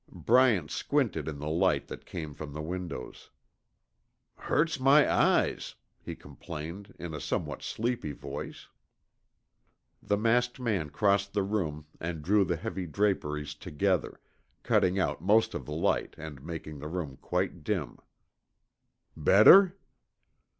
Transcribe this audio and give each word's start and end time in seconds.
Bryant 0.25 0.71
squinted 0.71 1.27
in 1.27 1.37
the 1.37 1.47
light 1.47 1.87
that 1.87 2.07
came 2.07 2.33
from 2.33 2.53
the 2.53 2.61
windows. 2.63 3.29
"Hurts 4.35 4.79
my 4.79 5.07
eyes," 5.07 5.75
he 6.01 6.15
complained 6.15 6.95
in 6.97 7.13
a 7.13 7.19
somewhat 7.21 7.61
sleepy 7.61 8.11
voice. 8.11 8.67
The 10.01 10.17
masked 10.17 10.59
man 10.59 10.89
crossed 10.89 11.33
the 11.33 11.43
room 11.43 11.85
and 11.99 12.23
drew 12.23 12.43
the 12.43 12.55
heavy 12.57 12.87
draperies 12.87 13.53
together, 13.53 14.19
cutting 14.63 14.97
out 14.97 15.21
most 15.21 15.53
of 15.53 15.67
the 15.67 15.71
light 15.75 16.15
and 16.17 16.43
making 16.43 16.79
the 16.79 16.87
room 16.89 17.17
quite 17.17 17.63
dim. 17.63 17.99
"Better?" 19.15 19.77